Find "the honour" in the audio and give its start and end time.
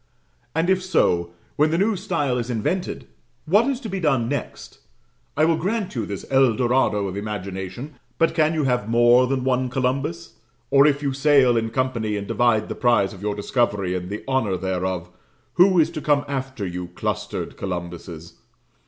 14.09-14.57